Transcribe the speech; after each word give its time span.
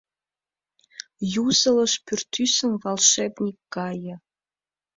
Юзылыш 1.43 1.93
пӱртӱсым 2.05 2.71
волшебник 2.83 3.57
гае. 3.75 4.15